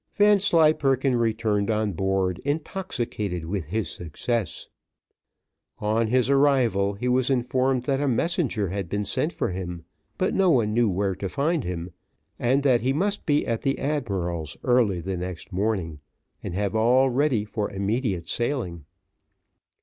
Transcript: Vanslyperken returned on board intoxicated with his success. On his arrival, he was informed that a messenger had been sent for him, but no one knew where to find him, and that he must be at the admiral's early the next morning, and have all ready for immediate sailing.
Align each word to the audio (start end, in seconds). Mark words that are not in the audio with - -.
Vanslyperken 0.15 1.15
returned 1.15 1.69
on 1.69 1.91
board 1.91 2.39
intoxicated 2.43 3.45
with 3.45 3.65
his 3.65 3.87
success. 3.87 4.67
On 5.77 6.07
his 6.07 6.27
arrival, 6.27 6.93
he 6.95 7.07
was 7.07 7.29
informed 7.29 7.83
that 7.83 8.01
a 8.01 8.07
messenger 8.07 8.69
had 8.69 8.89
been 8.89 9.03
sent 9.05 9.31
for 9.31 9.51
him, 9.51 9.85
but 10.17 10.33
no 10.33 10.49
one 10.49 10.73
knew 10.73 10.89
where 10.89 11.13
to 11.13 11.29
find 11.29 11.63
him, 11.63 11.91
and 12.39 12.63
that 12.63 12.81
he 12.81 12.93
must 12.93 13.27
be 13.27 13.45
at 13.45 13.61
the 13.61 13.77
admiral's 13.77 14.57
early 14.63 15.01
the 15.01 15.17
next 15.17 15.53
morning, 15.53 15.99
and 16.41 16.55
have 16.55 16.73
all 16.75 17.11
ready 17.11 17.45
for 17.45 17.69
immediate 17.69 18.27
sailing. 18.27 18.85